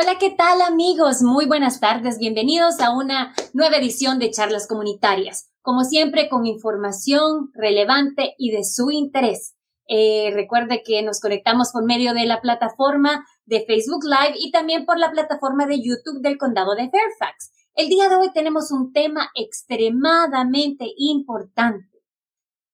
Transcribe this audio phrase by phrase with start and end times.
[0.00, 1.20] Hola, ¿qué tal amigos?
[1.20, 5.50] Muy buenas tardes, bienvenidos a una nueva edición de Charlas Comunitarias.
[5.60, 9.56] Como siempre, con información relevante y de su interés.
[9.88, 14.86] Eh, recuerde que nos conectamos por medio de la plataforma de Facebook Live y también
[14.86, 17.50] por la plataforma de YouTube del Condado de Fairfax.
[17.74, 22.00] El día de hoy tenemos un tema extremadamente importante.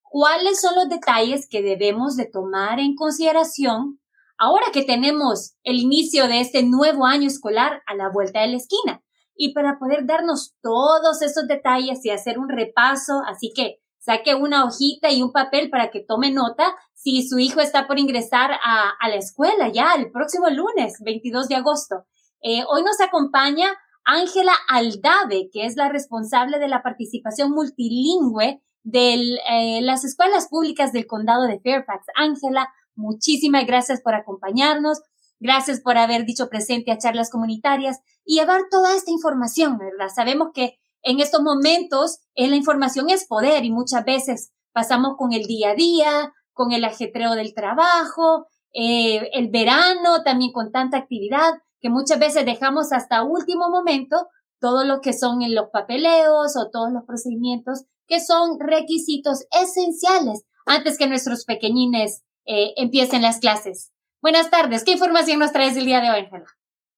[0.02, 3.98] ¿Cuáles son los detalles que debemos de tomar en consideración
[4.38, 8.56] ahora que tenemos el inicio de este nuevo año escolar a la vuelta de la
[8.56, 9.02] esquina.
[9.34, 14.64] Y para poder darnos todos esos detalles y hacer un repaso, así que saque una
[14.64, 19.08] hojita y un papel para que tome nota si su hijo está por ingresar a,
[19.08, 22.06] la escuela ya el próximo lunes, 22 de agosto.
[22.41, 23.66] Eh, hoy nos acompaña
[24.05, 29.14] Ángela Aldave, que es la responsable de la participación multilingüe de
[29.50, 32.06] eh, las escuelas públicas del condado de Fairfax.
[32.14, 35.00] Ángela, Muchísimas gracias por acompañarnos.
[35.38, 40.09] Gracias por haber dicho presente a charlas comunitarias y llevar toda esta información, ¿verdad?
[40.14, 45.33] Sabemos que en estos momentos eh, la información es poder y muchas veces pasamos con
[45.33, 50.97] el día a día, con el ajetreo del trabajo, eh, el verano también con tanta
[50.97, 54.27] actividad que muchas veces dejamos hasta último momento
[54.58, 60.44] todo lo que son en los papeleos o todos los procedimientos que son requisitos esenciales
[60.64, 63.92] antes que nuestros pequeñines eh, empiecen las clases.
[64.22, 64.84] Buenas tardes.
[64.84, 66.47] ¿Qué información nos traes el día de hoy, Ángela?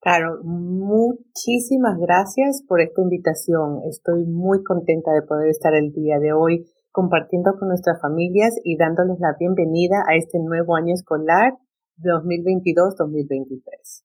[0.01, 3.81] Claro, muchísimas gracias por esta invitación.
[3.89, 8.77] Estoy muy contenta de poder estar el día de hoy compartiendo con nuestras familias y
[8.77, 11.55] dándoles la bienvenida a este nuevo año escolar
[11.99, 14.05] 2022-2023.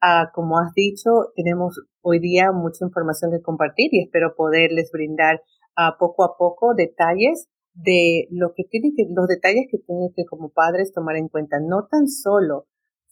[0.00, 5.42] Ah, como has dicho, tenemos hoy día mucha información que compartir y espero poderles brindar
[5.76, 10.24] ah, poco a poco detalles de lo que tiene que, los detalles que tienen que
[10.24, 11.58] como padres tomar en cuenta.
[11.60, 12.66] No tan solo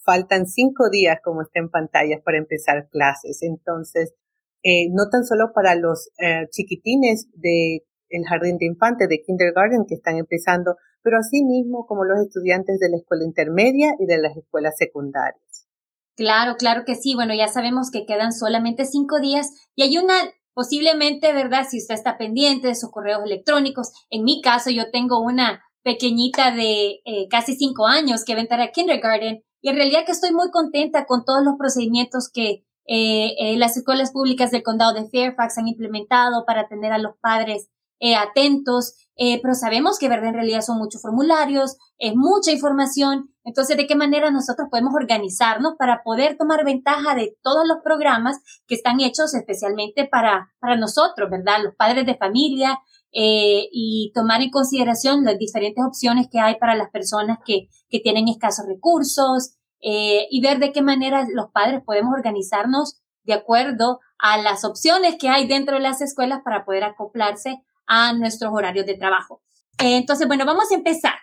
[0.04, 3.42] faltan cinco días como está en pantalla para empezar clases.
[3.42, 4.14] Entonces,
[4.62, 9.86] eh, no tan solo para los eh, chiquitines de el jardín de infantes, de kindergarten
[9.88, 14.36] que están empezando, pero asimismo como los estudiantes de la escuela intermedia y de las
[14.36, 15.68] escuelas secundarias.
[16.16, 17.14] Claro, claro que sí.
[17.14, 20.14] Bueno, ya sabemos que quedan solamente cinco días y hay una
[20.54, 21.66] Posiblemente, ¿verdad?
[21.68, 23.92] Si usted está pendiente de sus correos electrónicos.
[24.10, 28.42] En mi caso, yo tengo una pequeñita de eh, casi cinco años que va a
[28.42, 32.64] entrar a kindergarten y en realidad que estoy muy contenta con todos los procedimientos que
[32.86, 37.14] eh, eh, las escuelas públicas del condado de Fairfax han implementado para atender a los
[37.20, 37.70] padres
[38.02, 43.34] eh, atentos, eh, pero sabemos que verdad en realidad son muchos formularios, es mucha información,
[43.50, 48.38] entonces de qué manera nosotros podemos organizarnos para poder tomar ventaja de todos los programas
[48.68, 51.62] que están hechos especialmente para, para nosotros, ¿verdad?
[51.64, 52.78] Los padres de familia
[53.12, 57.98] eh, y tomar en consideración las diferentes opciones que hay para las personas que, que
[57.98, 63.98] tienen escasos recursos eh, y ver de qué manera los padres podemos organizarnos de acuerdo
[64.18, 68.86] a las opciones que hay dentro de las escuelas para poder acoplarse a nuestros horarios
[68.86, 69.42] de trabajo.
[69.78, 71.14] Eh, entonces, bueno, vamos a empezar.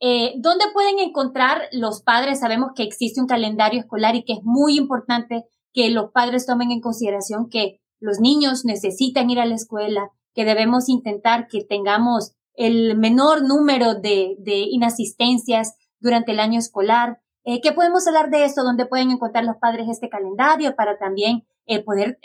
[0.00, 2.40] Eh, ¿Dónde pueden encontrar los padres?
[2.40, 5.44] Sabemos que existe un calendario escolar y que es muy importante
[5.74, 10.46] que los padres tomen en consideración que los niños necesitan ir a la escuela, que
[10.46, 17.20] debemos intentar que tengamos el menor número de, inasistencias durante el año escolar.
[17.44, 18.64] Eh, ¿Qué podemos hablar de eso?
[18.64, 22.18] ¿Dónde pueden encontrar los padres este calendario para también eh, poder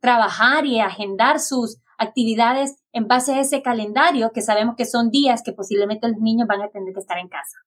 [0.00, 5.42] trabajar y agendar sus actividades en base a ese calendario que sabemos que son días
[5.42, 7.58] que posiblemente los niños van a tener que estar en casa.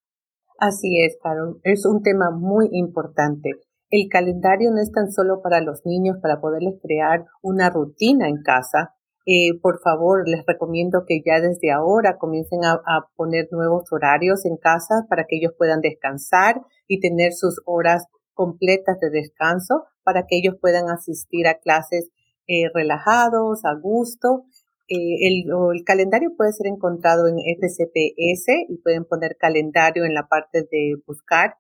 [0.60, 1.60] Así es, Carol.
[1.64, 3.52] Es un tema muy importante.
[3.90, 8.42] El calendario no es tan solo para los niños, para poderles crear una rutina en
[8.42, 8.96] casa.
[9.26, 12.82] Eh, por favor, les recomiendo que ya desde ahora comiencen a,
[13.16, 19.00] poner nuevos horarios en casa para que ellos puedan descansar y tener sus horas completas
[19.00, 22.10] de descanso para que ellos puedan asistir a clases
[22.48, 24.46] eh, relajados, a gusto.
[24.88, 25.46] Eh, el,
[25.76, 30.96] el, calendario puede ser encontrado en FCPS y pueden poner calendario en la parte de
[31.08, 31.56] buscar.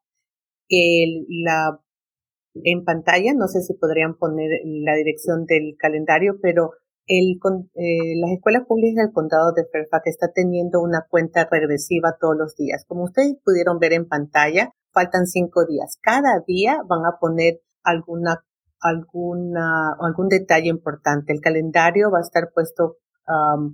[0.69, 1.79] El, la,
[2.55, 6.71] en pantalla, no sé si podrían poner la dirección del calendario, pero
[7.07, 7.39] el,
[7.75, 12.55] eh, las escuelas públicas del condado de Fairfax está teniendo una cuenta regresiva todos los
[12.55, 12.85] días.
[12.87, 15.97] Como ustedes pudieron ver en pantalla, faltan cinco días.
[16.01, 18.43] Cada día van a poner alguna
[18.83, 21.33] alguna, algún detalle importante.
[21.33, 22.97] El calendario va a estar puesto,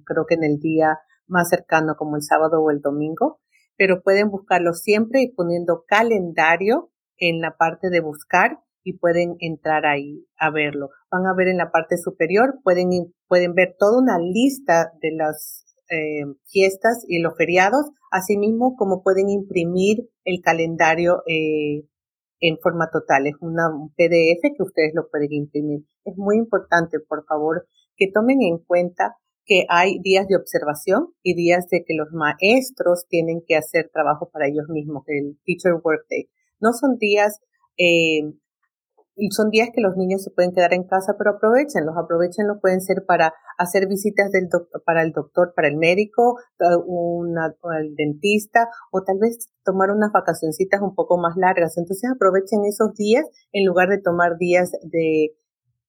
[0.06, 3.40] creo que en el día más cercano como el sábado o el domingo,
[3.78, 9.86] pero pueden buscarlo siempre y poniendo calendario en la parte de buscar y pueden entrar
[9.86, 10.90] ahí a verlo.
[11.12, 12.90] Van a ver en la parte superior, pueden,
[13.28, 19.30] pueden ver toda una lista de las eh, fiestas y los feriados, asimismo como pueden
[19.30, 21.86] imprimir el calendario eh,
[22.40, 23.28] en forma total.
[23.28, 25.86] Es una, un PDF que ustedes lo pueden imprimir.
[26.06, 29.16] Es muy importante, por favor, que tomen en cuenta
[29.50, 34.30] que hay días de observación y días de que los maestros tienen que hacer trabajo
[34.32, 36.30] para ellos mismos, el Teacher Workday.
[36.62, 37.42] No son días
[37.80, 38.22] eh,
[39.32, 43.04] son días que los niños se pueden quedar en casa, pero aprovechenlos, aprovechenlos, pueden ser
[43.06, 44.48] para hacer visitas del
[44.86, 46.38] para el doctor, para el médico,
[46.86, 51.78] una, el dentista, o tal vez tomar unas vacacioncitas un poco más largas.
[51.78, 55.36] Entonces aprovechen esos días en lugar de tomar días de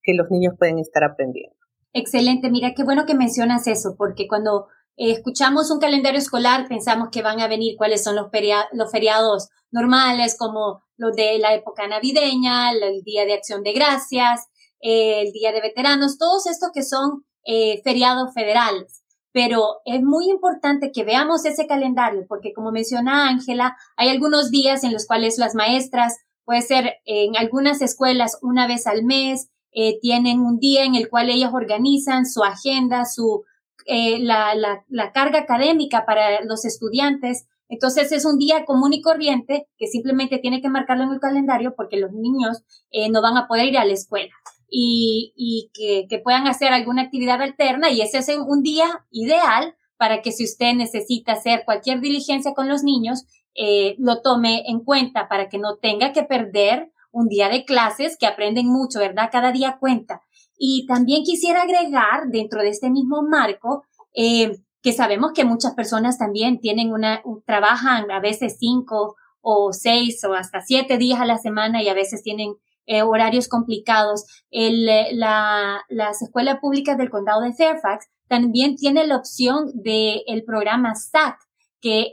[0.03, 1.60] que los niños pueden estar aprendiendo.
[1.93, 7.09] Excelente, mira qué bueno que mencionas eso, porque cuando eh, escuchamos un calendario escolar pensamos
[7.11, 12.71] que van a venir cuáles son los, feriados normales como los de la época navideña,
[12.73, 14.47] el Día de Acción de Gracias,
[14.79, 19.03] el Día de Veteranos, todos estos que son eh, feriados federales.
[19.33, 24.85] Pero es muy importante que veamos ese calendario porque como menciona Ángela, hay algunos días
[24.85, 29.99] en los cuales las maestras, puede ser en algunas escuelas una vez al mes, eh,
[30.01, 33.45] tienen un día en el cual ellas organizan su agenda, su,
[33.87, 37.47] eh, la, la, la carga académica para los estudiantes.
[37.69, 41.75] Entonces es un día común y corriente que simplemente tiene que marcarlo en el calendario
[41.77, 44.33] porque los niños eh, no van a poder ir a la escuela
[44.69, 49.75] y, y que, que, puedan hacer alguna actividad alterna y ese es un día ideal
[49.97, 53.25] para que si usted necesita hacer cualquier diligencia con los niños,
[53.55, 58.17] eh, lo tome en cuenta para que no tenga que perder un día de clases
[58.19, 59.31] que aprenden mucho, ¿verdad?
[59.31, 60.23] Cada día cuenta.
[60.57, 63.85] Y también quisiera agregar dentro de este mismo marco,
[64.15, 64.53] eh,
[64.83, 70.35] que sabemos que muchas personas también tienen una, trabajan a veces cinco o seis o
[70.35, 72.55] hasta siete días a la semana y a veces tienen
[72.87, 74.25] eh, horarios complicados.
[74.51, 80.23] El, eh, la, las escuelas públicas del condado de Fairfax también tiene la opción del
[80.27, 81.37] el programa SAT,
[81.81, 82.13] que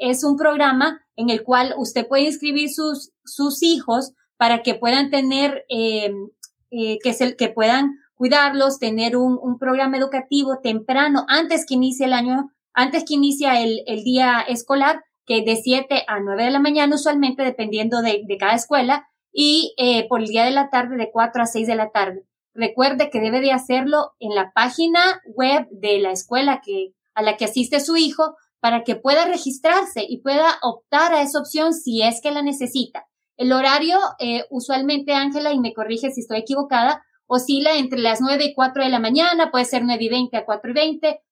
[0.00, 5.10] es un programa en el cual usted puede inscribir sus, sus hijos para que puedan
[5.10, 6.10] tener, eh,
[6.70, 12.50] que, se, que puedan cuidarlos, tener un, programa educativo temprano, antes que inicie el año,
[12.72, 16.94] antes que inicie el, el día escolar, que de 7 a 9 de la mañana
[16.94, 21.10] usualmente, dependiendo de, de cada escuela, y eh, por el día de la tarde de
[21.12, 22.24] 4 a 6 de la tarde.
[22.54, 27.36] Recuerde que debe de hacerlo en la página web de la escuela que, a la
[27.36, 32.02] que asiste su hijo para que pueda registrarse y pueda optar a esa opción si
[32.02, 33.06] es que la necesita.
[33.38, 38.46] El horario, eh, usualmente, Ángela, y me corrige si estoy equivocada, oscila entre las 9
[38.46, 41.22] y 4 de la mañana, puede ser 9 y 20 a 4 y 20.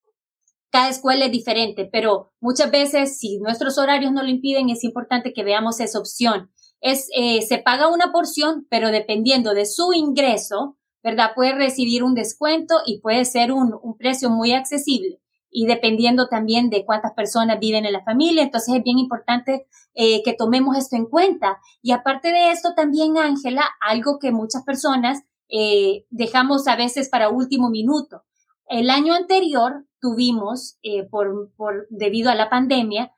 [0.71, 5.33] Cada escuela es diferente, pero muchas veces, si nuestros horarios no lo impiden, es importante
[5.33, 6.53] que veamos esa opción.
[6.81, 11.33] Es, eh, se paga una porción, pero dependiendo de su ingreso, ¿verdad?
[11.35, 15.21] Puede recibir un descuento y puede ser un, un precio muy accesible
[15.57, 18.43] y dependiendo también de cuántas personas viven en la familia.
[18.43, 21.61] Entonces es bien importante eh, que tomemos esto en cuenta.
[21.81, 27.31] Y aparte de esto también, Ángela, algo que muchas personas eh, dejamos a veces para
[27.31, 28.25] último minuto.
[28.69, 33.13] El año anterior tuvimos, eh, por, por, debido a la pandemia,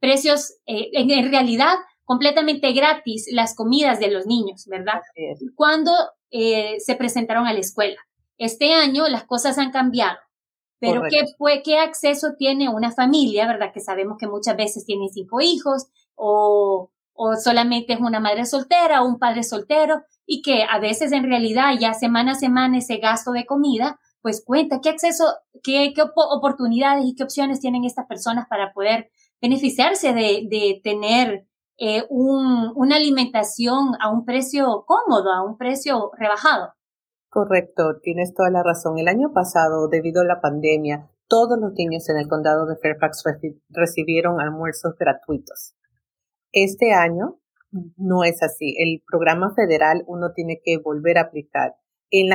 [0.00, 5.00] precios en, en, realidad completamente gratis las comidas de los niños, ¿verdad?
[5.56, 5.92] Cuando
[6.30, 7.96] eh, se presentaron a la escuela.
[8.36, 10.18] Este año las cosas han cambiado.
[10.80, 13.72] Pero ¿qué, fue, ¿qué acceso tiene una familia, verdad?
[13.72, 19.02] Que sabemos que muchas veces tienen cinco hijos o, o solamente es una madre soltera
[19.02, 22.98] o un padre soltero y que a veces en realidad ya semana a semana ese
[22.98, 25.24] gasto de comida, pues cuenta qué acceso,
[25.62, 31.46] qué, qué oportunidades y qué opciones tienen estas personas para poder beneficiarse de, de tener
[31.78, 36.72] eh, un, una alimentación a un precio cómodo, a un precio rebajado.
[37.30, 38.98] Correcto, tienes toda la razón.
[38.98, 43.22] El año pasado, debido a la pandemia, todos los niños en el condado de Fairfax
[43.68, 45.74] recibieron almuerzos gratuitos.
[46.52, 47.38] Este año
[47.96, 48.74] no es así.
[48.78, 51.74] El programa federal uno tiene que volver a aplicar.
[52.10, 52.30] En,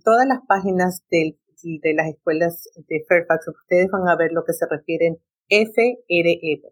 [0.00, 1.38] todas las páginas de,
[1.94, 6.62] las escuelas de Fairfax, ustedes van a ver lo que se refieren FRE.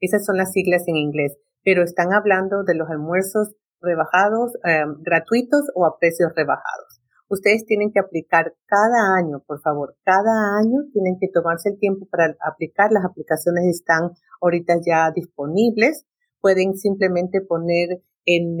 [0.00, 3.54] Esas son las siglas en inglés, pero están hablando de los almuerzos
[3.86, 7.00] rebajados, eh, gratuitos o a precios rebajados.
[7.28, 12.06] Ustedes tienen que aplicar cada año, por favor, cada año tienen que tomarse el tiempo
[12.10, 12.90] para aplicar.
[12.92, 16.04] Las aplicaciones están ahorita ya disponibles
[16.46, 18.58] pueden simplemente poner en,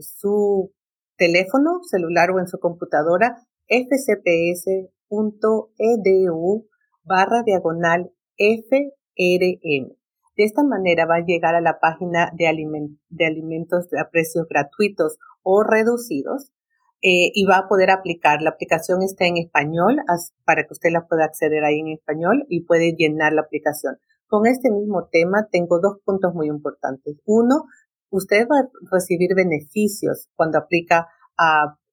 [0.00, 0.72] su
[1.16, 3.36] teléfono celular o en su computadora
[3.68, 4.56] fcps.edu
[7.04, 9.95] barra diagonal FRM.
[10.36, 12.46] De esta manera va a llegar a la página de,
[13.08, 16.52] de alimentos a precios gratuitos o reducidos
[17.02, 18.42] eh, y va a poder aplicar.
[18.42, 19.96] La aplicación está en español
[20.44, 23.96] para que usted la pueda acceder ahí en español y puede llenar la aplicación.
[24.26, 27.16] Con este mismo tema tengo dos puntos muy importantes.
[27.24, 27.64] Uno,
[28.10, 31.06] usted va a recibir beneficios cuando aplica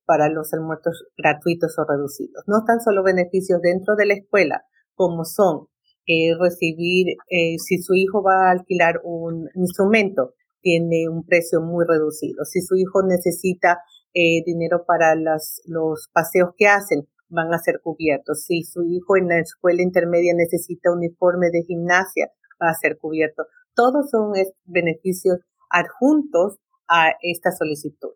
[0.05, 2.43] para los almuerzos gratuitos o reducidos.
[2.47, 4.63] No tan solo beneficios dentro de la escuela,
[4.95, 5.67] como son
[6.05, 11.85] eh, recibir, eh, si su hijo va a alquilar un instrumento, tiene un precio muy
[11.87, 12.45] reducido.
[12.45, 13.79] Si su hijo necesita
[14.13, 18.45] eh, dinero para las, los paseos que hacen, van a ser cubiertos.
[18.45, 22.31] Si su hijo en la escuela intermedia necesita uniforme de gimnasia,
[22.61, 23.43] va a ser cubierto.
[23.75, 24.33] Todos son
[24.65, 28.11] beneficios adjuntos a esta solicitud.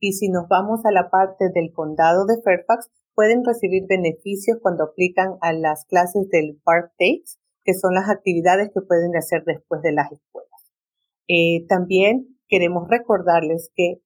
[0.00, 4.84] Y si nos vamos a la parte del condado de Fairfax, pueden recibir beneficios cuando
[4.84, 7.32] aplican a las clases del Park Takes,
[7.64, 10.72] que son las actividades que pueden hacer después de las escuelas.
[11.26, 14.02] Eh, también queremos recordarles que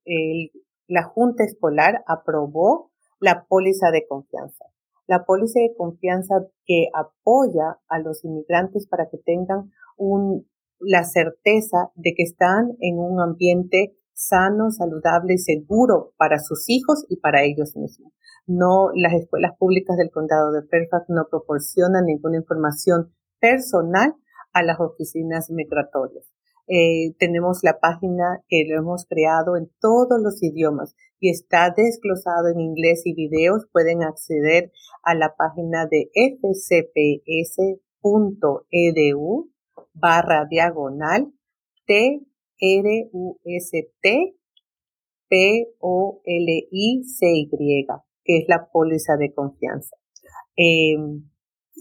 [0.89, 2.91] la Junta Escolar aprobó
[3.21, 4.65] la póliza de confianza.
[5.07, 9.71] La póliza de confianza que apoya a los inmigrantes para que tengan
[10.79, 17.05] la certeza de que están en un ambiente sano, saludable y seguro para sus hijos
[17.11, 18.11] y para ellos mismos.
[18.47, 24.15] No, las escuelas públicas del condado de Fairfax no proporcionan ninguna información personal
[24.53, 26.29] a las oficinas migratorias.
[26.69, 32.49] Eh, tenemos la página que lo hemos creado en todos los idiomas y está desglosado
[32.49, 33.67] en inglés y videos.
[33.73, 34.73] Pueden acceder
[35.03, 37.61] a la página de fcps.edu
[39.93, 41.33] barra diagonal
[41.87, 42.21] T
[42.61, 43.11] R
[48.33, 49.97] Que es la póliza de confianza.
[50.57, 50.97] Eh,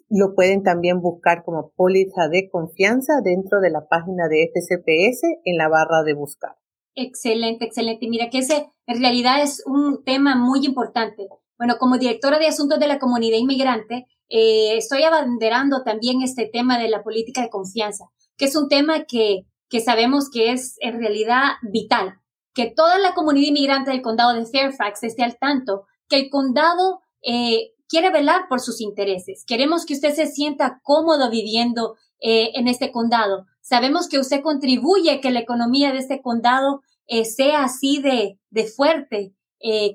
[0.10, 5.58] lo pueden también buscar como póliza de confianza dentro de la página de FCPS en
[5.58, 6.58] la barra de buscar.
[6.96, 8.08] Excelente, excelente.
[8.10, 11.28] Mira que ese en realidad es un tema muy importante.
[11.58, 16.78] Bueno, como directora de asuntos de la comunidad inmigrante, eh, estoy abanderando también este tema
[16.78, 18.06] de la política de confianza,
[18.38, 22.16] que es un tema que, que sabemos que es en realidad vital,
[22.54, 27.00] que toda la comunidad inmigrante del condado de Fairfax esté al tanto, que el condado
[27.24, 29.46] eh, quiere velar por sus intereses.
[29.48, 33.46] Queremos que usted se sienta cómodo viviendo eh, en este condado.
[33.62, 38.66] Sabemos que usted contribuye que la economía de este condado eh, sea así de, de
[38.66, 39.34] fuerte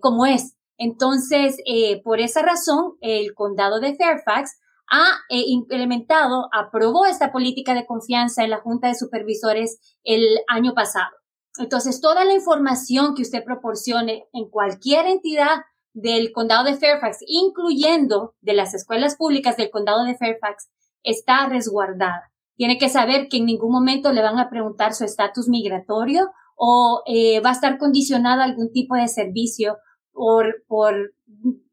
[0.00, 0.54] como es.
[0.78, 1.56] Entonces,
[2.04, 8.50] por esa razón, el condado de Fairfax ha implementado, aprobó esta política de confianza en
[8.50, 11.10] la Junta de Supervisores el año pasado.
[11.58, 15.62] Entonces, toda la información que usted proporcione en cualquier entidad
[15.96, 20.68] del condado de Fairfax, incluyendo de las escuelas públicas del condado de Fairfax,
[21.02, 22.30] está resguardada.
[22.54, 27.02] Tiene que saber que en ningún momento le van a preguntar su estatus migratorio o
[27.06, 29.78] eh, va a estar condicionada a algún tipo de servicio
[30.12, 31.14] por, por,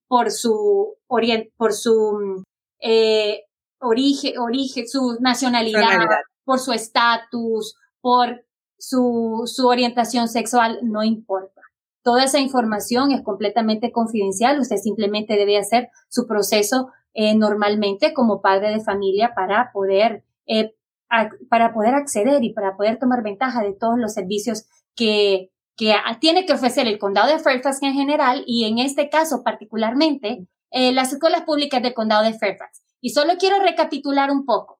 [0.07, 0.95] por su,
[1.57, 2.43] por su
[2.79, 3.41] eh,
[3.81, 5.99] origen, origen, su nacionalidad,
[6.45, 8.45] por su estatus, por
[8.77, 11.62] su, su orientación sexual, no importa.
[12.03, 14.59] Toda esa información es completamente confidencial.
[14.59, 20.75] Usted simplemente debe hacer su proceso eh, normalmente como padre de familia para poder, eh,
[21.49, 26.45] para poder acceder y para poder tomar ventaja de todos los servicios que, que tiene
[26.45, 31.13] que ofrecer el condado de Fairfax en general y en este caso particularmente eh, las
[31.13, 32.83] escuelas públicas del condado de Fairfax.
[32.99, 34.79] Y solo quiero recapitular un poco.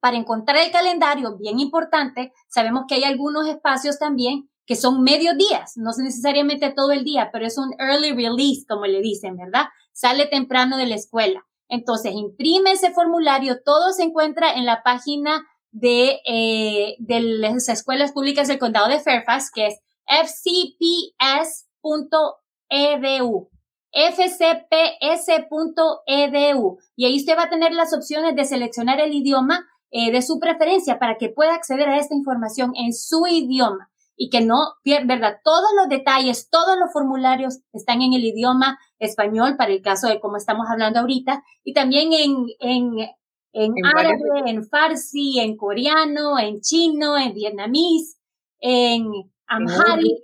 [0.00, 5.36] Para encontrar el calendario, bien importante, sabemos que hay algunos espacios también que son medios
[5.36, 9.36] días, no es necesariamente todo el día, pero es un early release, como le dicen,
[9.36, 9.66] ¿verdad?
[9.92, 11.44] Sale temprano de la escuela.
[11.68, 18.12] Entonces, imprime ese formulario, todo se encuentra en la página de, eh, de las escuelas
[18.12, 21.68] públicas del condado de Fairfax, que es fcps.edu
[23.94, 24.68] fcps.edu
[26.96, 30.40] y ahí usted va a tener las opciones de seleccionar el idioma eh, de su
[30.40, 35.14] preferencia para que pueda acceder a esta información en su idioma y que no pierda,
[35.14, 35.40] ¿verdad?
[35.42, 40.20] Todos los detalles, todos los formularios están en el idioma español para el caso de
[40.20, 42.92] cómo estamos hablando ahorita y también en, en,
[43.52, 48.18] en, árabe, en farsi, en coreano, en chino, en vietnamís,
[48.60, 49.08] en
[49.46, 50.20] amharic,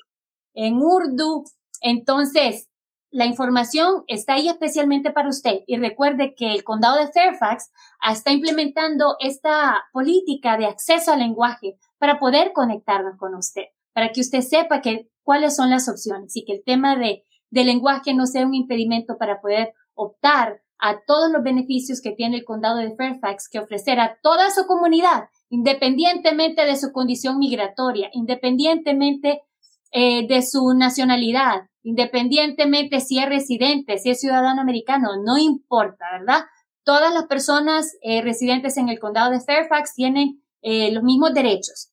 [0.54, 1.44] en urdu.
[1.80, 2.68] Entonces,
[3.12, 5.62] la información está ahí especialmente para usted.
[5.66, 7.72] Y recuerde que el condado de Fairfax
[8.08, 14.20] está implementando esta política de acceso al lenguaje para poder conectarnos con usted para que
[14.20, 18.26] usted sepa que, cuáles son las opciones y que el tema de, de lenguaje no
[18.26, 22.94] sea un impedimento para poder optar a todos los beneficios que tiene el condado de
[22.96, 29.42] Fairfax que ofrecer a toda su comunidad, independientemente de su condición migratoria, independientemente
[29.92, 36.44] eh, de su nacionalidad, independientemente si es residente, si es ciudadano americano, no importa, ¿verdad?
[36.82, 41.89] Todas las personas eh, residentes en el condado de Fairfax tienen eh, los mismos derechos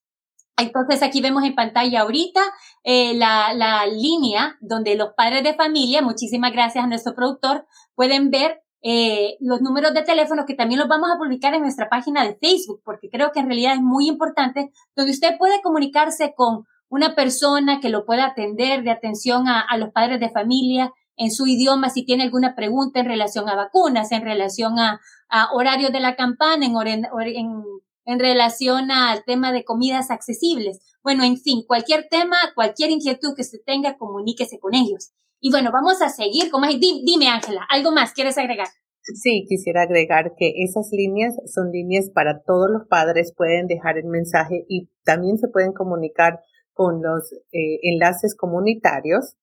[0.57, 2.41] Entonces aquí vemos en pantalla ahorita
[2.83, 8.31] eh, la, la, línea donde los padres de familia, muchísimas gracias a nuestro productor, pueden
[8.31, 12.23] ver eh, los números de teléfono que también los vamos a publicar en nuestra página
[12.23, 16.65] de Facebook, porque creo que en realidad es muy importante, donde usted puede comunicarse con
[16.89, 21.31] una persona que lo pueda atender de atención a, a los padres de familia en
[21.31, 25.91] su idioma si tiene alguna pregunta en relación a vacunas, en relación a, a horarios
[25.91, 27.63] de la campana, en, en en
[28.07, 30.79] relación al tema de comidas accesibles.
[31.03, 35.11] Bueno, en fin, cualquier tema, cualquier inquietud que se tenga, comuníquese con ellos.
[35.39, 36.73] Y bueno, vamos a seguir con más.
[36.79, 38.67] Dime, Ángela, ¿algo más quieres agregar?
[39.01, 44.05] Sí, quisiera agregar que esas líneas son líneas para todos los padres, pueden dejar el
[44.05, 46.39] mensaje y también se pueden comunicar
[46.73, 49.35] con los eh, enlaces comunitarios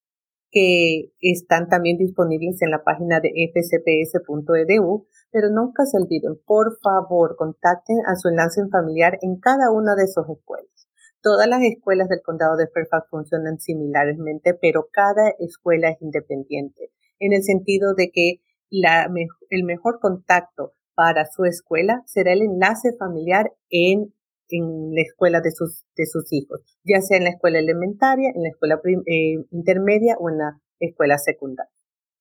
[0.55, 7.35] que están también disponibles en la página de fcps.edu, pero nunca se olviden, por favor,
[7.37, 10.89] contacten a su enlace familiar en cada una de sus escuelas.
[11.21, 17.33] Todas las escuelas del condado de Fairfax funcionan similarmente, pero cada escuela es independiente, en
[17.33, 24.15] el sentido de que el mejor contacto para su escuela será el enlace familiar en
[24.57, 28.43] en la escuela de sus, de sus hijos, ya sea en la escuela elementaria, en
[28.43, 31.71] la escuela eh, intermedia o en la escuela secundaria.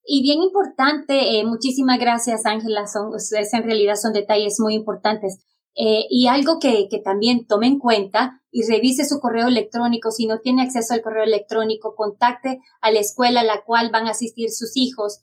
[0.06, 5.46] Y bien importante, eh, muchísimas gracias Ángela, son, en realidad son detalles muy importantes.
[5.76, 10.12] Eh, y algo que, que también tome en cuenta y revise su correo electrónico.
[10.12, 14.06] Si no tiene acceso al correo electrónico, contacte a la escuela a la cual van
[14.06, 15.22] a asistir sus hijos,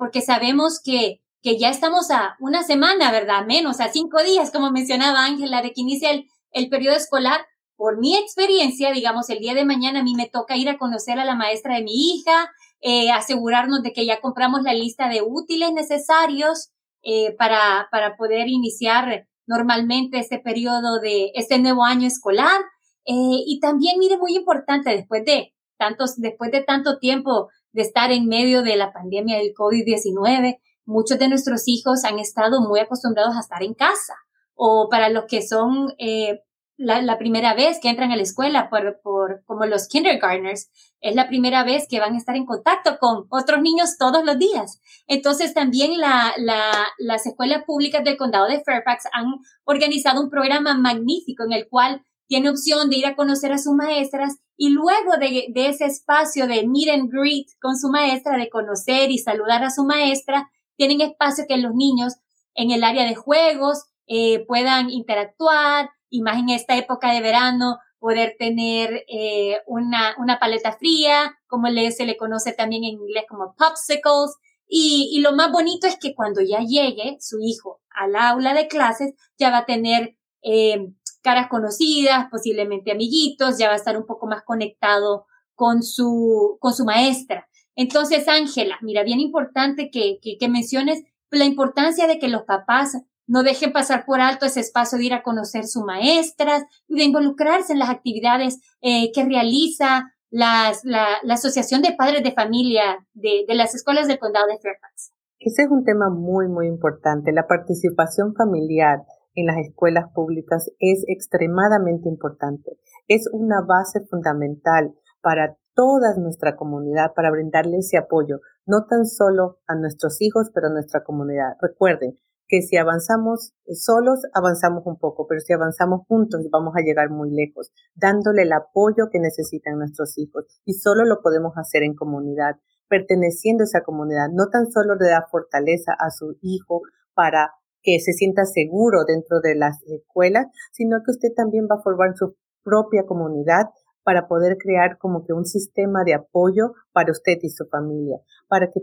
[0.00, 3.46] porque sabemos que, que ya estamos a una semana, ¿verdad?
[3.46, 7.44] Menos, a cinco días, como mencionaba Ángela, de que inicia el, el periodo escolar,
[7.76, 11.18] por mi experiencia, digamos, el día de mañana a mí me toca ir a conocer
[11.18, 15.22] a la maestra de mi hija, eh, asegurarnos de que ya compramos la lista de
[15.22, 16.70] útiles necesarios
[17.02, 22.60] eh, para, para poder iniciar normalmente este periodo de este nuevo año escolar.
[23.06, 28.12] Eh, y también, mire, muy importante, después de tantos, después de tanto tiempo de estar
[28.12, 33.36] en medio de la pandemia del COVID-19, muchos de nuestros hijos han estado muy acostumbrados
[33.36, 34.14] a estar en casa
[34.54, 36.40] o para los que son eh,
[36.76, 41.14] la, la, primera vez que entran a la escuela por, por, como los kindergartners, es
[41.14, 44.80] la primera vez que van a estar en contacto con otros niños todos los días.
[45.06, 49.26] Entonces también la, la, las escuelas públicas del condado de Fairfax han
[49.64, 53.74] organizado un programa magnífico en el cual tiene opción de ir a conocer a sus
[53.74, 58.48] maestras y luego de, de ese espacio de meet and greet con su maestra, de
[58.48, 62.14] conocer y saludar a su maestra, tienen espacio que los niños
[62.54, 67.78] en el área de juegos, eh, puedan interactuar y más en esta época de verano
[67.98, 73.24] poder tener eh, una, una paleta fría, como le, se le conoce también en inglés
[73.28, 74.36] como popsicles.
[74.66, 78.68] Y, y lo más bonito es que cuando ya llegue su hijo al aula de
[78.68, 84.04] clases, ya va a tener eh, caras conocidas, posiblemente amiguitos, ya va a estar un
[84.04, 87.48] poco más conectado con su, con su maestra.
[87.74, 92.96] Entonces, Ángela, mira, bien importante que, que, que menciones la importancia de que los papás
[93.26, 97.04] no dejen pasar por alto ese espacio de ir a conocer su maestras y de
[97.04, 103.44] involucrarse en las actividades eh, que realiza la, la, Asociación de Padres de Familia de,
[103.46, 105.12] de las Escuelas del Condado de Fairfax.
[105.38, 107.32] Ese es un tema muy, muy importante.
[107.32, 112.78] La participación familiar en las escuelas públicas es extremadamente importante.
[113.08, 119.58] Es una base fundamental para toda nuestra comunidad para brindarle ese apoyo, no tan solo
[119.66, 121.56] a nuestros hijos, pero a nuestra comunidad.
[121.60, 127.10] Recuerden, que si avanzamos solos, avanzamos un poco, pero si avanzamos juntos, vamos a llegar
[127.10, 130.44] muy lejos, dándole el apoyo que necesitan nuestros hijos.
[130.64, 132.56] Y solo lo podemos hacer en comunidad,
[132.88, 134.28] perteneciendo a esa comunidad.
[134.32, 136.82] No tan solo le da fortaleza a su hijo
[137.14, 137.52] para
[137.82, 142.16] que se sienta seguro dentro de las escuelas, sino que usted también va a formar
[142.16, 143.66] su propia comunidad
[144.04, 148.70] para poder crear como que un sistema de apoyo para usted y su familia, para
[148.70, 148.80] que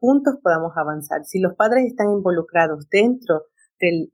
[0.00, 1.24] juntos podamos avanzar.
[1.24, 3.44] Si los padres están involucrados dentro
[3.80, 4.10] de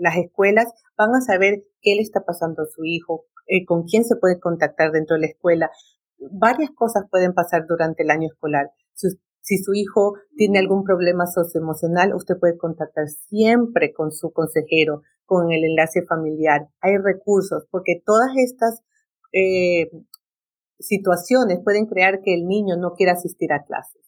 [0.00, 4.04] las escuelas, van a saber qué le está pasando a su hijo, eh, con quién
[4.04, 5.70] se puede contactar dentro de la escuela.
[6.30, 8.70] Varias cosas pueden pasar durante el año escolar.
[9.44, 15.50] si su hijo tiene algún problema socioemocional, usted puede contactar siempre con su consejero, con
[15.50, 16.68] el enlace familiar.
[16.80, 18.84] Hay recursos, porque todas estas
[19.32, 19.90] eh,
[20.78, 24.02] situaciones pueden crear que el niño no quiera asistir a clases.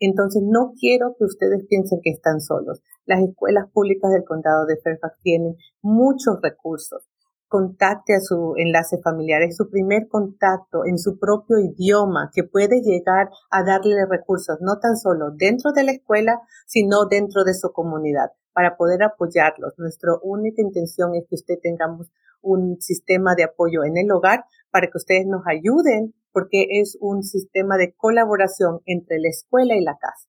[0.00, 2.82] Entonces, no quiero que ustedes piensen que están solos.
[3.04, 7.08] Las escuelas públicas del condado de Fairfax tienen muchos recursos.
[7.48, 9.42] Contacte a su enlace familiar.
[9.42, 14.78] Es su primer contacto en su propio idioma que puede llegar a darle recursos, no
[14.78, 19.74] tan solo dentro de la escuela, sino dentro de su comunidad, para poder apoyarlos.
[19.78, 24.86] Nuestra única intención es que usted tengamos un sistema de apoyo en el hogar para
[24.86, 29.96] que ustedes nos ayuden porque es un sistema de colaboración entre la escuela y la
[29.98, 30.28] casa.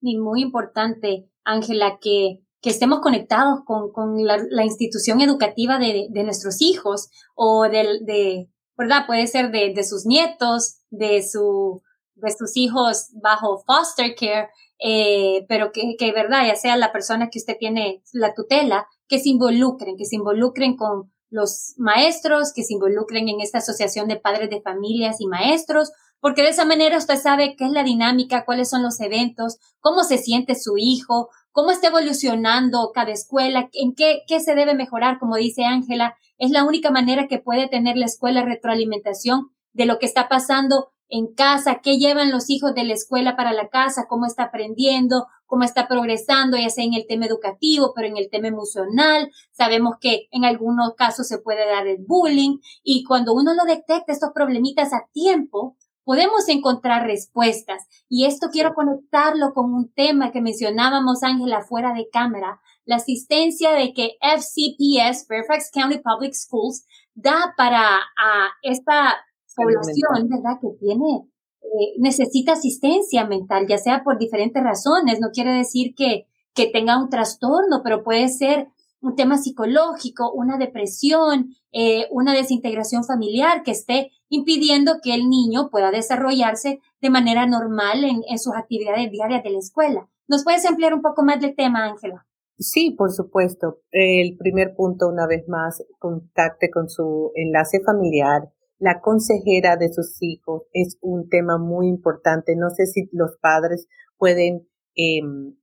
[0.00, 6.24] Y muy importante, Ángela, que, que estemos conectados con, con la, institución educativa de, de,
[6.24, 9.06] nuestros hijos o de, de ¿verdad?
[9.06, 11.80] Puede ser de, de sus nietos, de, su,
[12.16, 16.46] de sus hijos bajo foster care, eh, pero que, que, ¿verdad?
[16.46, 20.76] Ya sea la persona que usted tiene la tutela, que se involucren, que se involucren
[20.76, 25.90] con los maestros, que se involucren en esta asociación de padres de familias y maestros,
[26.20, 30.04] porque de esa manera usted sabe qué es la dinámica, cuáles son los eventos, cómo
[30.04, 35.18] se siente su hijo, cómo está evolucionando cada escuela, en qué, qué se debe mejorar,
[35.18, 39.98] como dice Ángela, es la única manera que puede tener la escuela retroalimentación de lo
[39.98, 44.06] que está pasando en casa, qué llevan los hijos de la escuela para la casa,
[44.08, 48.30] cómo está aprendiendo, cómo está progresando, ya sea en el tema educativo, pero en el
[48.30, 49.30] tema emocional.
[49.52, 54.12] Sabemos que en algunos casos se puede dar el bullying y cuando uno lo detecta
[54.12, 57.86] estos problemitas a tiempo, podemos encontrar respuestas.
[58.08, 63.72] Y esto quiero conectarlo con un tema que mencionábamos, Ángela, fuera de cámara, la asistencia
[63.72, 69.16] de que FCPS, Fairfax County Public Schools, da para a esta
[69.56, 70.58] población, ¿verdad?
[70.60, 71.28] Que tiene,
[71.74, 75.18] eh, necesita asistencia mental, ya sea por diferentes razones.
[75.20, 78.68] No quiere decir que, que tenga un trastorno, pero puede ser
[79.00, 85.68] un tema psicológico, una depresión, eh, una desintegración familiar que esté impidiendo que el niño
[85.70, 90.08] pueda desarrollarse de manera normal en, en sus actividades diarias de la escuela.
[90.28, 92.26] ¿Nos puedes ampliar un poco más del tema, Ángela?
[92.58, 93.80] Sí, por supuesto.
[93.90, 98.52] El primer punto, una vez más, contacte con su enlace familiar,
[98.84, 102.54] la consejera de sus hijos es un tema muy importante.
[102.54, 105.56] No sé si los padres pueden em,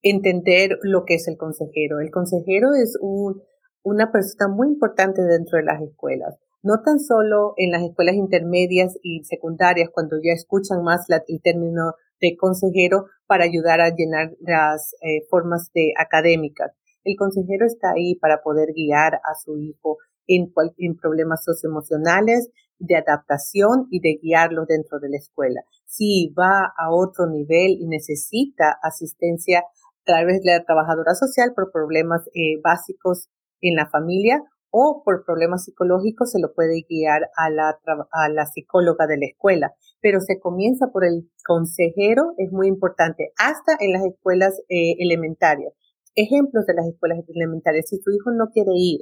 [0.00, 2.00] entender lo que es el consejero.
[2.00, 3.42] El consejero es un,
[3.82, 6.34] una persona muy importante dentro de las escuelas.
[6.62, 11.92] No tan solo en las escuelas intermedias y secundarias, cuando ya escuchan más el término
[12.22, 16.72] de consejero para ayudar a llenar las eh, formas de académicas.
[17.04, 22.96] El consejero está ahí para poder guiar a su hijo en, en problemas socioemocionales, de
[22.96, 25.62] adaptación y de guiarlo dentro de la escuela.
[25.86, 31.72] Si va a otro nivel y necesita asistencia a través de la trabajadora social por
[31.72, 33.28] problemas eh, básicos
[33.60, 37.78] en la familia o por problemas psicológicos, se lo puede guiar a la,
[38.10, 39.72] a la psicóloga de la escuela.
[40.00, 45.72] Pero se comienza por el consejero, es muy importante, hasta en las escuelas eh, elementarias.
[46.16, 47.86] Ejemplos de las escuelas elementarias.
[47.88, 49.00] Si tu hijo no quiere ir,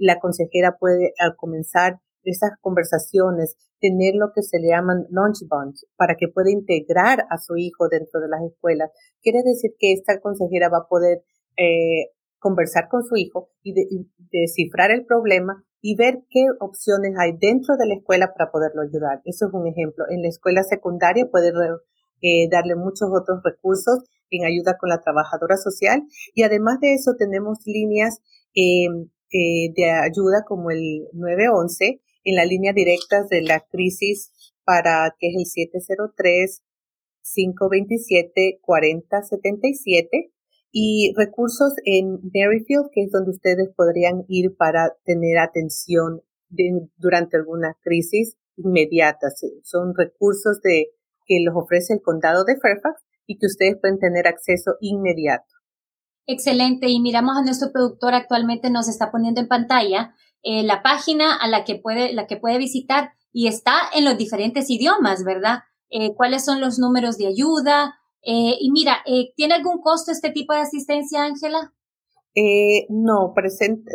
[0.00, 5.86] la consejera puede al comenzar esas conversaciones tener lo que se le llaman lunch bonds
[5.96, 8.90] para que pueda integrar a su hijo dentro de las escuelas.
[9.22, 11.22] Quiere decir que esta consejera va a poder
[11.56, 13.74] eh, conversar con su hijo y,
[14.32, 19.20] descifrar el problema y ver qué opciones hay dentro de la escuela para poderlo ayudar.
[19.24, 20.04] Eso es un ejemplo.
[20.08, 21.52] En la escuela secundaria puede
[22.22, 26.02] eh, darle muchos otros recursos en ayuda con la trabajadora social
[26.34, 28.20] y además de eso tenemos líneas
[28.54, 28.88] eh,
[29.32, 34.30] eh, de ayuda como el 911 en la línea directa de la crisis
[34.64, 36.62] para que es el 703
[37.22, 40.32] 527 4077
[40.72, 46.22] y recursos en Maryfield, que es donde ustedes podrían ir para tener atención
[46.96, 49.28] durante alguna crisis inmediata.
[49.62, 50.90] Son recursos de,
[51.26, 55.59] que los ofrece el condado de Fairfax y que ustedes pueden tener acceso inmediato.
[56.30, 56.88] Excelente.
[56.88, 60.14] Y miramos a nuestro productor actualmente nos está poniendo en pantalla
[60.44, 64.16] eh, la página a la que puede, la que puede visitar y está en los
[64.16, 65.64] diferentes idiomas, ¿verdad?
[65.90, 67.96] Eh, ¿Cuáles son los números de ayuda?
[68.22, 68.98] Eh, y mira,
[69.34, 71.72] ¿tiene algún costo este tipo de asistencia, Ángela?
[72.88, 73.90] no, presente,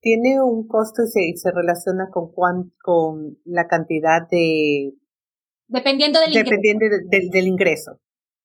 [0.00, 2.32] tiene un costo y se, se relaciona con,
[2.82, 4.92] con la cantidad de...
[5.68, 7.92] Dependiendo del dependiendo del ingreso.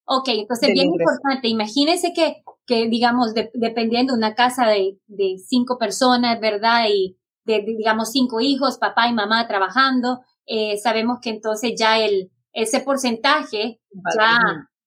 [0.05, 1.49] Ok, entonces bien importante.
[1.49, 6.85] Imagínense que, que digamos, dependiendo de una casa de, de cinco personas, ¿verdad?
[6.89, 12.29] Y de, digamos, cinco hijos, papá y mamá trabajando, eh, sabemos que entonces ya el,
[12.51, 13.79] ese porcentaje
[14.19, 14.37] ya,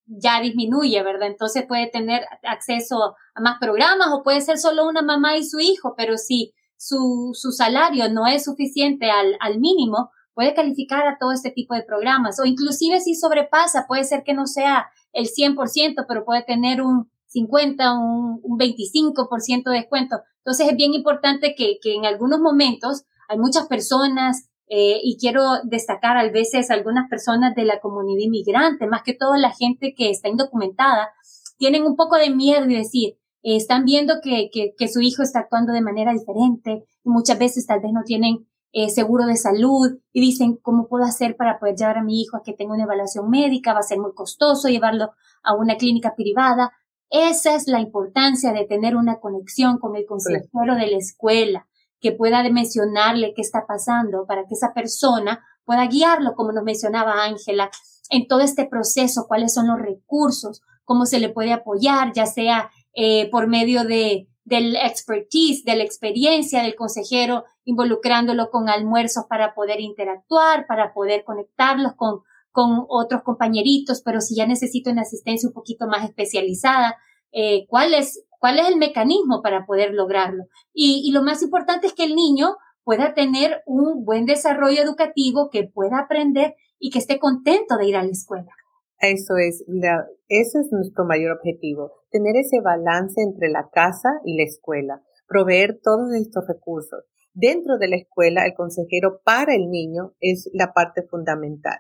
[0.05, 1.29] ya disminuye, ¿verdad?
[1.29, 5.59] Entonces puede tener acceso a más programas o puede ser solo una mamá y su
[5.59, 11.17] hijo, pero si su, su salario no es suficiente al, al mínimo, puede calificar a
[11.19, 15.27] todo este tipo de programas o inclusive si sobrepasa, puede ser que no sea el
[15.27, 20.21] 100%, pero puede tener un 50, un, un 25% de descuento.
[20.39, 25.43] Entonces es bien importante que, que en algunos momentos hay muchas personas eh, y quiero
[25.65, 30.11] destacar a veces algunas personas de la comunidad inmigrante, más que todo la gente que
[30.11, 31.11] está indocumentada,
[31.59, 35.41] tienen un poco de miedo y decir, eh, están viendo que, que, su hijo está
[35.41, 39.99] actuando de manera diferente y muchas veces tal vez no tienen eh, seguro de salud
[40.13, 42.85] y dicen, ¿cómo puedo hacer para poder llevar a mi hijo a que tenga una
[42.85, 43.73] evaluación médica?
[43.73, 45.11] Va a ser muy costoso llevarlo
[45.43, 46.73] a una clínica privada.
[47.11, 51.67] Esa es la importancia de tener una conexión con el consejero de la escuela,
[52.01, 57.25] que pueda mencionarle qué está pasando para que esa persona pueda guiarlo, como nos mencionaba
[57.25, 57.71] Ángela,
[58.11, 62.71] en todo este proceso, cuáles son los recursos, cómo se le puede apoyar, ya sea
[62.95, 69.55] eh, por medio de del expertise, de la experiencia del consejero, involucrándolo con almuerzos para
[69.55, 75.49] poder interactuar, para poder conectarlos con, con otros compañeritos, pero si ya necesito una asistencia
[75.49, 76.97] un poquito más especializada,
[77.33, 80.45] eh, ¿cuál, es, ¿cuál es el mecanismo para poder lograrlo?
[80.73, 85.49] Y, y lo más importante es que el niño pueda tener un buen desarrollo educativo,
[85.51, 88.51] que pueda aprender y que esté contento de ir a la escuela.
[88.99, 94.45] Eso es, la, es nuestro mayor objetivo, tener ese balance entre la casa y la
[94.45, 97.05] escuela, proveer todos estos recursos.
[97.33, 101.79] Dentro de la escuela, el consejero para el niño es la parte fundamental.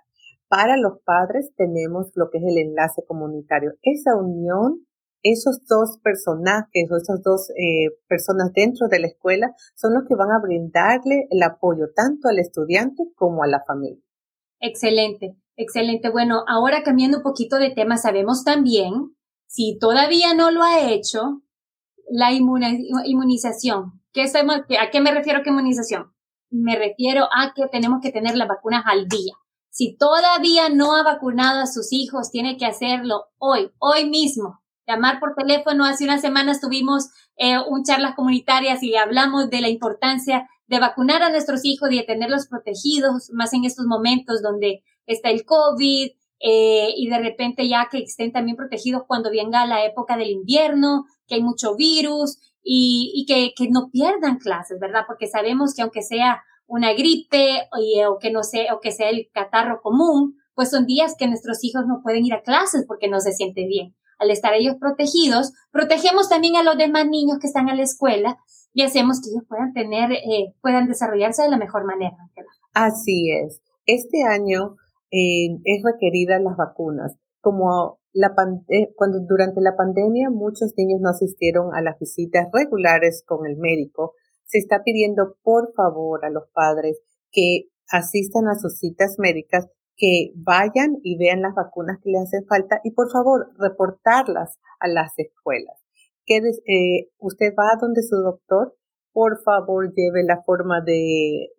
[0.51, 3.71] Para los padres tenemos lo que es el enlace comunitario.
[3.83, 4.85] Esa unión,
[5.23, 10.17] esos dos personajes o esas dos eh, personas dentro de la escuela son los que
[10.17, 14.03] van a brindarle el apoyo tanto al estudiante como a la familia.
[14.59, 15.37] Excelente.
[15.55, 16.11] Excelente.
[16.11, 19.15] Bueno, ahora cambiando un poquito de tema, sabemos también,
[19.47, 21.43] si todavía no lo ha hecho,
[22.09, 24.03] la inmunización.
[24.13, 26.13] ¿Qué ¿A qué me refiero con inmunización?
[26.51, 29.35] Me refiero a que tenemos que tener las vacunas al día.
[29.71, 34.61] Si todavía no ha vacunado a sus hijos, tiene que hacerlo hoy, hoy mismo.
[34.87, 35.85] Llamar por teléfono.
[35.85, 41.23] Hace unas semanas tuvimos eh, un charlas comunitarias y hablamos de la importancia de vacunar
[41.23, 46.11] a nuestros hijos y de tenerlos protegidos, más en estos momentos donde está el COVID,
[46.41, 51.05] eh, y de repente ya que estén también protegidos cuando venga la época del invierno,
[51.27, 55.05] que hay mucho virus y, que, que, no pierdan clases, ¿verdad?
[55.07, 59.11] Porque sabemos que aunque sea una gripe o, o que no sea, o que sea
[59.11, 63.09] el catarro común, pues son días que nuestros hijos no pueden ir a clases porque
[63.09, 63.95] no se sienten bien.
[64.19, 68.39] Al estar ellos protegidos, protegemos también a los demás niños que están en la escuela
[68.73, 72.17] y hacemos que ellos puedan tener, eh, puedan desarrollarse de la mejor manera.
[72.73, 73.61] Así es.
[73.87, 74.77] Este año
[75.11, 77.17] es requerida las vacunas.
[77.41, 78.33] Como la
[78.69, 83.57] eh, cuando durante la pandemia muchos niños no asistieron a las visitas regulares con el
[83.57, 84.15] médico,
[84.51, 90.33] se está pidiendo por favor a los padres que asistan a sus citas médicas, que
[90.35, 95.13] vayan y vean las vacunas que les hacen falta y por favor reportarlas a las
[95.19, 95.77] escuelas.
[96.25, 98.75] Que eh, usted va a donde su doctor,
[99.13, 101.51] por favor lleve la forma de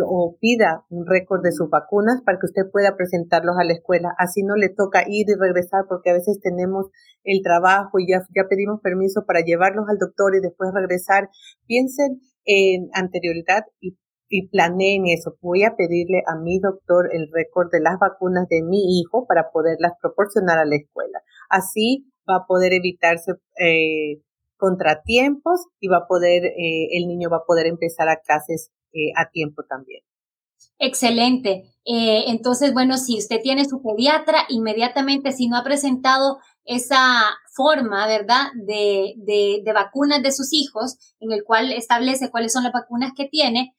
[0.00, 4.14] o pida un récord de sus vacunas para que usted pueda presentarlos a la escuela.
[4.18, 6.86] Así no le toca ir y regresar porque a veces tenemos
[7.24, 11.28] el trabajo y ya, ya pedimos permiso para llevarlos al doctor y después regresar.
[11.66, 13.96] Piensen en anterioridad y,
[14.28, 15.36] y planeen eso.
[15.40, 19.50] Voy a pedirle a mi doctor el récord de las vacunas de mi hijo para
[19.52, 21.20] poderlas proporcionar a la escuela.
[21.50, 24.22] Así va a poder evitarse eh,
[24.56, 29.12] contratiempos y va a poder, eh, el niño va a poder empezar a clases eh,
[29.16, 30.02] a tiempo también.
[30.78, 31.64] Excelente.
[31.84, 36.98] Entonces, bueno, si usted tiene su pediatra, inmediatamente, si no ha presentado esa
[37.54, 42.64] forma, ¿verdad?, de, de, de vacunas de sus hijos, en el cual establece cuáles son
[42.64, 43.76] las vacunas que tiene,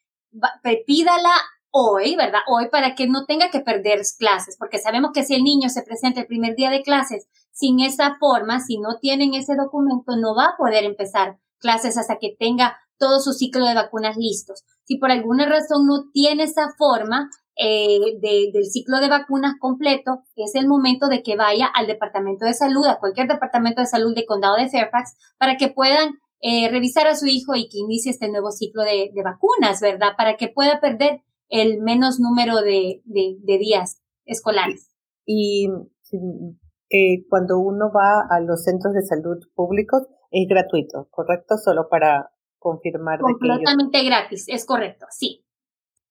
[0.85, 1.31] pídala
[1.71, 2.41] hoy, ¿verdad?
[2.47, 5.81] Hoy para que no tenga que perder clases, porque sabemos que si el niño se
[5.81, 10.35] presenta el primer día de clases sin esa forma, si no tienen ese documento, no
[10.35, 14.63] va a poder empezar clases hasta que tenga todo su ciclo de vacunas listos.
[14.83, 20.55] Si por alguna razón no tiene esa forma eh, del ciclo de vacunas completo, es
[20.55, 24.25] el momento de que vaya al Departamento de Salud, a cualquier Departamento de Salud de
[24.25, 28.29] Condado de Fairfax, para que puedan eh, revisar a su hijo y que inicie este
[28.29, 30.09] nuevo ciclo de, vacunas, ¿verdad?
[30.17, 34.91] Para que pueda perder el menos número de, días escolares.
[35.25, 35.69] Y
[36.89, 41.55] eh, cuando uno va a los centros de salud públicos, es gratuito, ¿correcto?
[41.57, 43.19] Solo para confirmar.
[43.19, 45.42] Completamente gratis, es correcto, sí.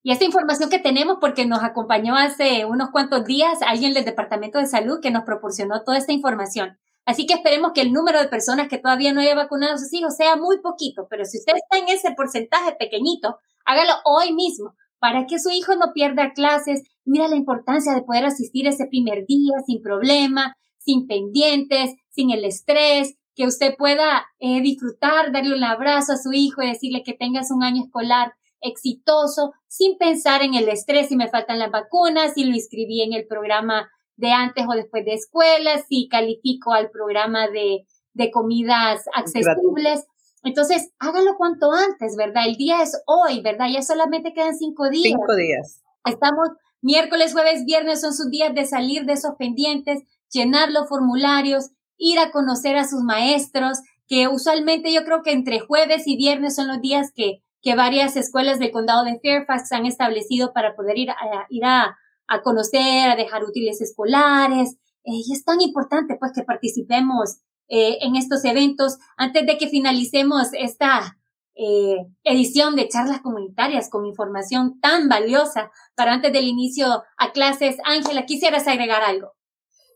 [0.02, 4.58] Y esta información que tenemos, porque nos acompañó hace unos cuantos días alguien del Departamento
[4.58, 6.78] de Salud que nos proporcionó toda esta información.
[7.04, 9.92] Así que esperemos que el número de personas que todavía no haya vacunado a sus
[9.92, 14.74] hijos sea muy poquito, pero si usted está en ese porcentaje pequeñito, hágalo hoy mismo
[14.98, 16.82] para que su hijo no pierda clases.
[17.04, 22.44] Mira la importancia de poder asistir ese primer día sin problema, sin pendientes, sin el
[22.44, 27.14] estrés, que usted pueda eh, disfrutar, darle un abrazo a su hijo y decirle que
[27.14, 32.34] tengas un año escolar exitoso, sin pensar en el estrés, si me faltan las vacunas,
[32.34, 36.90] si lo inscribí en el programa de antes o después de escuela, si califico al
[36.90, 40.06] programa de, de comidas accesibles.
[40.44, 42.46] Entonces, hágalo cuanto antes, ¿verdad?
[42.46, 43.66] El día es hoy, ¿verdad?
[43.72, 45.12] Ya solamente quedan cinco días.
[45.12, 45.82] Cinco días.
[46.04, 46.48] Estamos
[46.80, 52.18] miércoles, jueves, viernes son sus días de salir de esos pendientes, llenar los formularios, ir
[52.18, 56.66] a conocer a sus maestros, que usualmente yo creo que entre jueves y viernes son
[56.68, 61.10] los días que, que varias escuelas del condado de Fairfax han establecido para poder ir
[61.10, 61.16] a,
[61.48, 61.96] ir a,
[62.26, 64.76] a conocer, a dejar útiles escolares.
[65.04, 69.68] Eh, y es tan importante pues que participemos eh, en estos eventos antes de que
[69.68, 71.18] finalicemos esta
[71.54, 76.86] eh, edición de charlas comunitarias con información tan valiosa para antes del inicio
[77.18, 77.76] a clases.
[77.84, 79.32] Ángela, ¿quisieras agregar algo?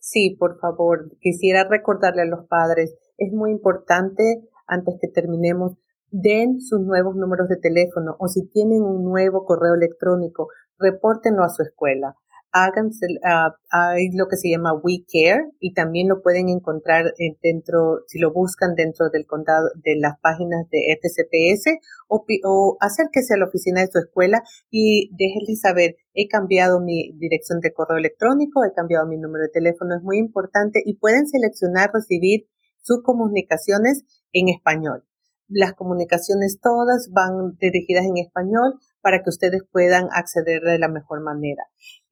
[0.01, 5.73] Sí, por favor, quisiera recordarle a los padres, es muy importante antes que terminemos,
[6.21, 10.49] den sus nuevos números de teléfono o si tienen un nuevo correo electrónico,
[10.79, 12.17] repórtenlo a su escuela
[12.57, 18.03] háganse, uh, hay lo que se llama We Care y también lo pueden encontrar dentro,
[18.07, 23.37] si lo buscan dentro del condado, de las páginas de FCPS o, o acérquese a
[23.37, 28.65] la oficina de su escuela y déjenle saber, he cambiado mi dirección de correo electrónico,
[28.65, 32.47] he cambiado mi número de teléfono, es muy importante y pueden seleccionar recibir
[32.81, 35.05] sus comunicaciones en español.
[35.49, 41.23] Las comunicaciones todas van dirigidas en español para que ustedes puedan acceder de la mejor
[41.23, 41.63] manera.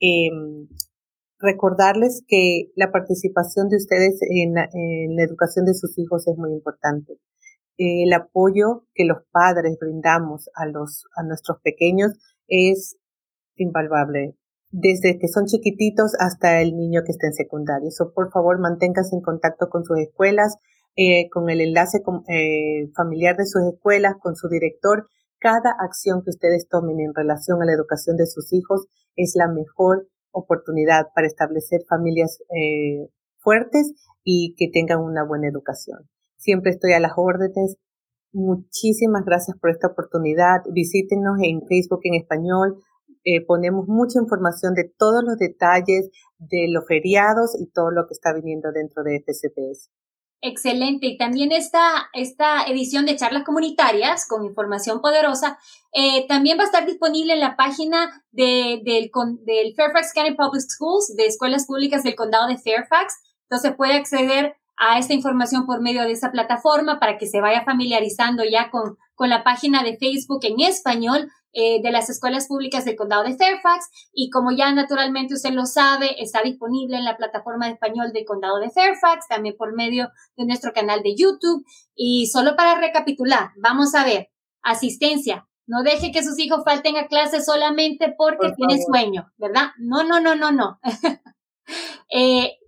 [0.01, 0.69] Em,
[1.39, 4.69] recordarles que la participación de ustedes en la,
[5.25, 7.19] educación de sus hijos es muy importante.
[7.77, 12.13] el apoyo que los padres brindamos a los a nuestros pequeños
[12.47, 12.97] es
[13.57, 14.37] invaluable
[14.77, 17.91] desde que son chiquititos hasta el niño que está en secundaria.
[17.93, 20.57] So, por favor, manténganse en contacto con sus escuelas,
[20.97, 25.09] eh, con el enlace eh, familiar de sus escuelas, con su director.
[25.41, 29.49] Cada acción que ustedes tomen en relación a la educación de sus hijos es la
[29.49, 35.99] mejor oportunidad para establecer familias eh, fuertes y que tengan una buena educación.
[36.37, 37.77] Siempre estoy a las órdenes.
[38.33, 40.61] Muchísimas gracias por esta oportunidad.
[40.73, 42.79] Visítenos en Facebook en español.
[43.49, 48.33] ponemos mucha información de todos los detalles de los feriados y todo lo que está
[48.33, 49.91] viniendo dentro de FCPS.
[50.47, 51.07] Excelente.
[51.07, 55.59] Y también esta, esta edición de charlas comunitarias con información poderosa
[55.95, 59.11] eh, también va a estar disponible en la página de, del,
[59.47, 63.15] del Fairfax County Public Schools, de escuelas públicas del condado de Fairfax.
[63.49, 67.65] Entonces puede acceder a esta información por medio de esa plataforma para que se vaya
[67.65, 72.85] familiarizando ya con, con la página de Facebook en español eh, de las escuelas públicas
[72.85, 77.17] del condado de Fairfax y como ya naturalmente usted lo sabe, está disponible en la
[77.17, 81.65] plataforma de español del condado de Fairfax, también por medio de nuestro canal de YouTube.
[81.95, 84.31] Y solo para recapitular, vamos a ver,
[84.63, 85.47] asistencia.
[85.67, 89.69] No deje que sus hijos falten a clase solamente porque tiene sueño, ¿verdad?
[89.79, 90.81] No, no, no, no, no.
[92.17, 92.59] Eh,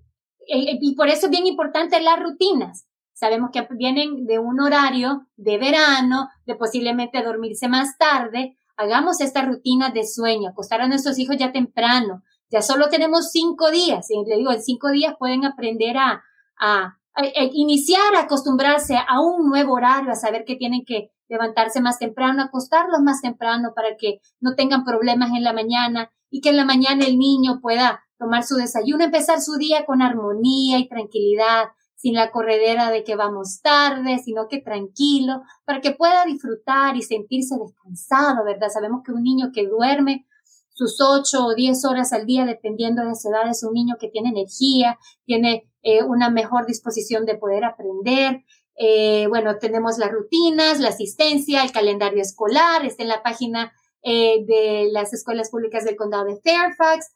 [0.49, 2.89] eh, y por eso es bien importante las rutinas.
[3.13, 9.43] Sabemos que vienen de un horario de verano, de posiblemente dormirse más tarde, hagamos esta
[9.43, 12.23] rutina de sueño, acostar a nuestros hijos ya temprano.
[12.51, 14.11] Ya solo tenemos cinco días.
[14.11, 16.23] Y le digo, en cinco días pueden aprender a,
[17.53, 22.43] iniciar, a acostumbrarse a un nuevo horario, a saber que tienen que levantarse más temprano,
[22.43, 26.65] acostarlos más temprano para que no tengan problemas en la mañana y que en la
[26.65, 31.65] mañana el niño pueda tomar su desayuno, empezar su día con armonía y tranquilidad,
[31.97, 37.03] sin la corredera de que vamos tarde, sino que tranquilo, para que pueda disfrutar y
[37.03, 38.69] sentirse descansado, ¿verdad?
[38.69, 40.27] Sabemos que un niño que duerme
[40.77, 44.09] sus ocho o diez horas al día, dependiendo de su edad, es un niño que
[44.09, 48.45] tiene energía, tiene eh, una mejor disposición de poder aprender.
[48.77, 54.45] Eh, bueno, tenemos las rutinas, la asistencia, el calendario escolar, está en la página eh,
[54.47, 57.11] de las escuelas públicas del condado de Fairfax,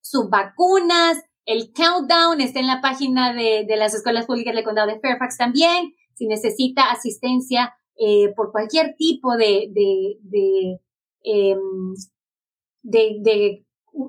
[0.00, 1.16] sus vacunas,
[1.50, 5.94] el countdown está en la página de, las escuelas públicas del condado de Fairfax también.
[6.14, 10.80] Si necesita asistencia eh, por cualquier tipo de, de, de,
[11.24, 11.94] em,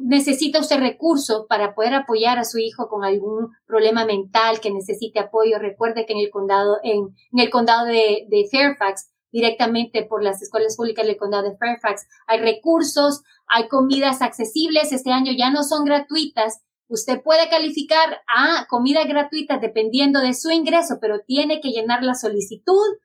[0.03, 5.19] necesita usted recursos para poder apoyar a su hijo con algún problema mental que necesite
[5.19, 5.57] apoyo.
[5.57, 11.07] Recuerde que en el condado, en, el condado de Fairfax, directamente por las escuelas públicas
[11.07, 14.91] del condado de Fairfax, hay recursos, hay comidas accesibles.
[14.91, 16.61] Este año ya no son gratuitas,
[16.91, 22.15] Usted puede calificar a comida gratuita dependiendo de su ingreso, pero tiene que llenar la
[22.15, 22.97] solicitud.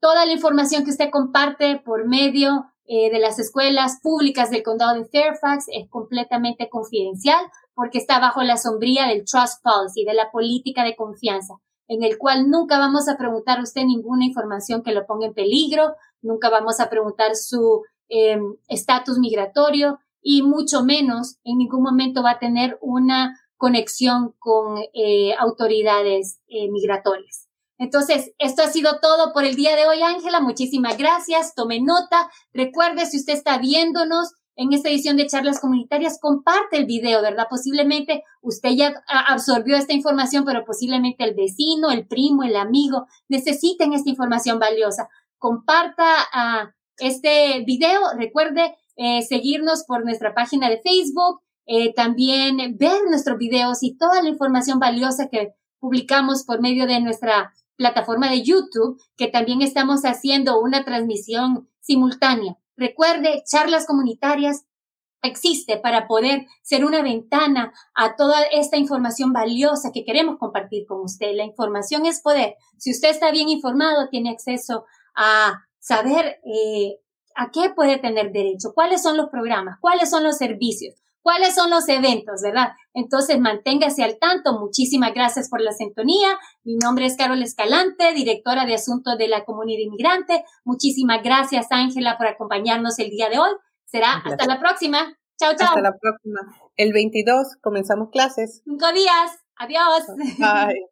[0.00, 4.98] Toda la información que usted comparte por medio eh, de las escuelas públicas del condado
[4.98, 7.38] de Fairfax es completamente confidencial
[7.72, 11.54] porque está bajo la sombría del Trust Policy, de la política de confianza,
[11.86, 15.34] en el cual nunca vamos a preguntar a usted ninguna información que lo ponga en
[15.34, 22.22] peligro, nunca vamos a preguntar su em, estatus migratorio, y mucho menos en ningún momento
[22.22, 27.48] va a tener una conexión con eh, autoridades eh, migratorias.
[27.80, 30.40] Entonces, esto ha sido todo por el día de hoy, Ángela.
[30.40, 31.54] Muchísimas gracias.
[31.54, 32.30] Tome nota.
[32.52, 37.46] Recuerde, si usted está viéndonos en esta edición de charlas comunitarias, comparte el video, ¿verdad?
[37.48, 43.94] Posiblemente usted ya absorbió esta información, pero posiblemente el vecino, el primo, el amigo necesiten
[43.94, 45.08] esta información valiosa.
[45.38, 46.04] Comparta
[46.34, 46.68] uh,
[46.98, 48.00] este video.
[48.18, 54.22] Recuerde eh, seguirnos por nuestra página de Facebook, eh, también ver nuestros videos y toda
[54.22, 60.02] la información valiosa que publicamos por medio de nuestra plataforma de YouTube, que también estamos
[60.04, 62.56] haciendo una transmisión simultánea.
[62.76, 64.66] Recuerde, charlas comunitarias
[65.22, 71.00] existe para poder ser una ventana a toda esta información valiosa que queremos compartir con
[71.02, 71.34] usted.
[71.34, 72.56] La información es poder.
[72.78, 74.84] Si usted está bien informado, tiene acceso
[75.14, 76.98] a saber eh,
[77.40, 81.70] a qué puede tener derecho, cuáles son los programas, cuáles son los servicios, cuáles son
[81.70, 82.72] los eventos, ¿verdad?
[82.92, 84.60] Entonces, manténgase al tanto.
[84.60, 86.38] Muchísimas gracias por la sintonía.
[86.64, 90.44] Mi nombre es Carol Escalante, directora de Asuntos de la Comunidad Inmigrante.
[90.64, 93.52] Muchísimas gracias, Ángela, por acompañarnos el día de hoy.
[93.86, 94.98] Será hasta la próxima.
[95.38, 95.68] Chao, chao.
[95.68, 96.40] Hasta la próxima.
[96.76, 98.60] El 22 comenzamos clases.
[98.64, 99.30] Cinco días.
[99.56, 100.04] Adiós.
[100.38, 100.90] Bye.